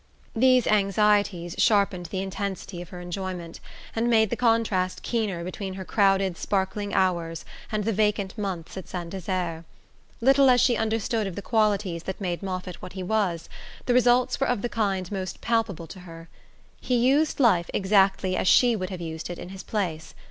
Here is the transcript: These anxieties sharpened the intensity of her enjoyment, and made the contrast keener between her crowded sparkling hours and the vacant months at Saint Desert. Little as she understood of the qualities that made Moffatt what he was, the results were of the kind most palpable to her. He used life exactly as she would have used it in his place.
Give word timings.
These 0.35 0.65
anxieties 0.65 1.53
sharpened 1.59 2.07
the 2.07 2.23
intensity 2.23 2.81
of 2.81 2.89
her 2.89 3.01
enjoyment, 3.01 3.59
and 3.95 4.09
made 4.09 4.31
the 4.31 4.35
contrast 4.35 5.03
keener 5.03 5.43
between 5.43 5.75
her 5.75 5.85
crowded 5.85 6.37
sparkling 6.39 6.91
hours 6.91 7.45
and 7.71 7.83
the 7.83 7.93
vacant 7.93 8.35
months 8.35 8.75
at 8.77 8.87
Saint 8.87 9.11
Desert. 9.11 9.63
Little 10.19 10.49
as 10.49 10.59
she 10.59 10.75
understood 10.75 11.27
of 11.27 11.35
the 11.35 11.43
qualities 11.43 12.01
that 12.01 12.19
made 12.19 12.41
Moffatt 12.41 12.81
what 12.81 12.93
he 12.93 13.03
was, 13.03 13.47
the 13.85 13.93
results 13.93 14.39
were 14.39 14.47
of 14.47 14.63
the 14.63 14.69
kind 14.69 15.11
most 15.11 15.39
palpable 15.39 15.85
to 15.85 15.99
her. 15.99 16.29
He 16.79 16.95
used 16.95 17.39
life 17.39 17.69
exactly 17.71 18.35
as 18.35 18.47
she 18.47 18.75
would 18.75 18.89
have 18.89 19.01
used 19.01 19.29
it 19.29 19.37
in 19.37 19.49
his 19.49 19.61
place. 19.61 20.15